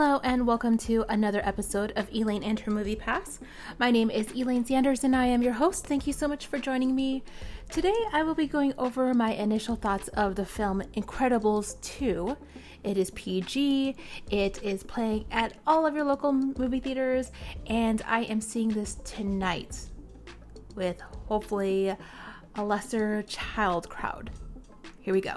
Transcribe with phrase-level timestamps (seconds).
[0.00, 3.40] and welcome to another episode of Elaine and Her Movie Pass.
[3.78, 5.86] My name is Elaine Sanders and I am your host.
[5.86, 7.22] Thank you so much for joining me.
[7.68, 12.34] Today I will be going over my initial thoughts of the film Incredibles 2.
[12.84, 13.94] It is PG,
[14.30, 17.30] it is playing at all of your local movie theaters,
[17.66, 19.78] and I am seeing this tonight
[20.74, 21.94] with hopefully
[22.54, 24.30] a lesser child crowd.
[25.00, 25.36] Here we go.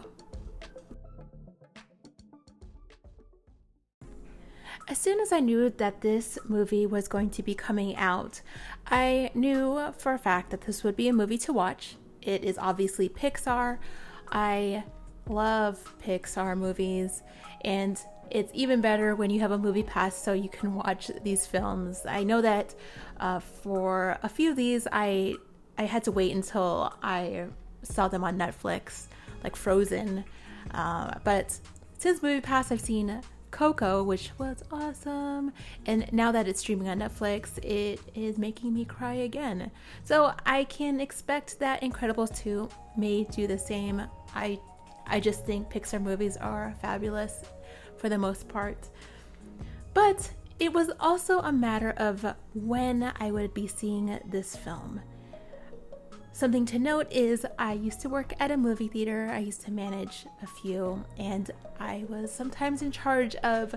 [4.88, 8.42] As soon as I knew that this movie was going to be coming out,
[8.86, 11.96] I knew for a fact that this would be a movie to watch.
[12.22, 13.80] It is obviously Pixar.
[14.32, 14.84] I
[15.28, 17.24] love Pixar movies,
[17.62, 21.48] and it's even better when you have a movie pass so you can watch these
[21.48, 22.06] films.
[22.08, 22.76] I know that
[23.20, 25.36] uh, for a few of these, I
[25.80, 27.48] I had to wait until I
[27.82, 29.08] saw them on Netflix,
[29.44, 30.26] like Frozen.
[30.72, 31.60] Uh, but
[31.98, 33.22] since Movie Pass, I've seen
[33.56, 35.54] Coco, which was awesome.
[35.86, 39.72] And now that it's streaming on Netflix, it is making me cry again.
[40.04, 44.02] So I can expect that Incredibles 2 may do the same.
[44.36, 44.60] I
[45.08, 47.46] I just think Pixar movies are fabulous
[47.96, 48.90] for the most part.
[49.94, 55.00] But it was also a matter of when I would be seeing this film.
[56.36, 59.72] Something to note is I used to work at a movie theater, I used to
[59.72, 63.74] manage a few, and I was sometimes in charge of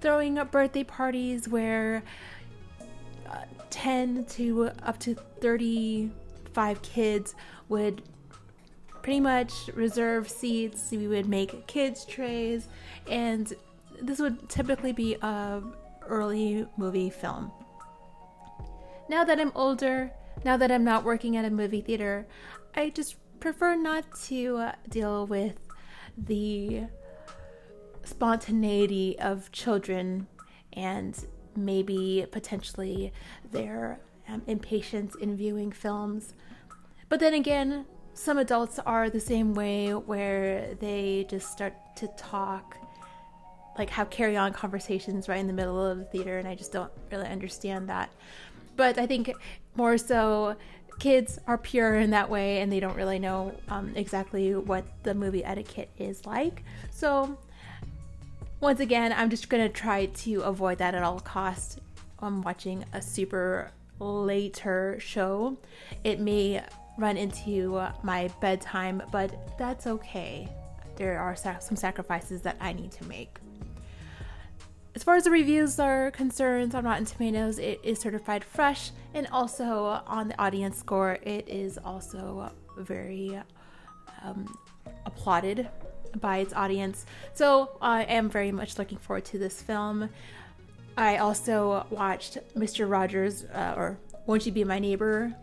[0.00, 2.04] throwing up birthday parties where
[3.28, 3.38] uh,
[3.70, 7.34] 10 to up to 35 kids
[7.68, 8.02] would
[9.02, 10.92] pretty much reserve seats.
[10.92, 12.68] We would make kids trays,
[13.10, 13.52] and
[14.00, 15.60] this would typically be a
[16.06, 17.50] early movie film.
[19.08, 20.12] Now that I'm older,
[20.44, 22.26] now that I'm not working at a movie theater,
[22.74, 25.58] I just prefer not to uh, deal with
[26.16, 26.84] the
[28.04, 30.26] spontaneity of children
[30.72, 31.26] and
[31.56, 33.12] maybe potentially
[33.50, 36.34] their um, impatience in viewing films.
[37.08, 42.76] But then again, some adults are the same way where they just start to talk
[43.78, 46.72] like have carry on conversations right in the middle of the theater and I just
[46.72, 48.10] don't really understand that.
[48.78, 49.34] But I think
[49.74, 50.54] more so
[51.00, 55.14] kids are pure in that way and they don't really know um, exactly what the
[55.14, 56.62] movie etiquette is like.
[56.90, 57.36] So,
[58.60, 61.76] once again, I'm just gonna try to avoid that at all costs.
[62.20, 65.58] I'm watching a super later show.
[66.04, 66.62] It may
[66.98, 70.48] run into my bedtime, but that's okay.
[70.94, 73.38] There are some sacrifices that I need to make.
[75.08, 79.26] As far as the reviews are concerned on Rotten Tomatoes, it is certified fresh, and
[79.28, 83.40] also on the audience score, it is also very
[84.22, 84.54] um,
[85.06, 85.66] applauded
[86.20, 87.06] by its audience.
[87.32, 90.10] So I am very much looking forward to this film.
[90.98, 92.86] I also watched Mr.
[92.86, 95.34] Rogers, uh, or Won't You Be My Neighbor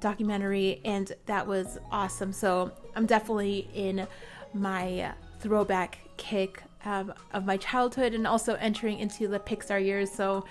[0.00, 2.30] documentary, and that was awesome.
[2.30, 4.06] So I'm definitely in
[4.52, 10.10] my throwback kick um, of my childhood and also entering into the Pixar years.
[10.10, 10.44] So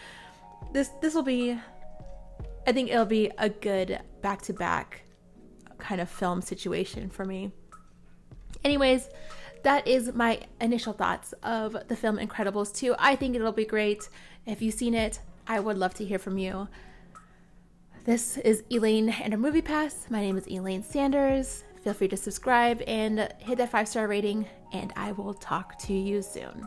[0.71, 1.57] this this will be,
[2.65, 5.03] I think it'll be a good back to back
[5.77, 7.51] kind of film situation for me.
[8.63, 9.09] Anyways,
[9.63, 12.95] that is my initial thoughts of the film Incredibles 2.
[12.97, 14.09] I think it'll be great.
[14.45, 16.67] If you've seen it, I would love to hear from you.
[18.05, 20.07] This is Elaine and her movie pass.
[20.09, 21.63] My name is Elaine Sanders.
[21.83, 25.93] Feel free to subscribe and hit that five star rating, and I will talk to
[25.93, 26.65] you soon.